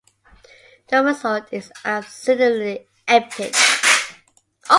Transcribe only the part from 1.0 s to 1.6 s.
result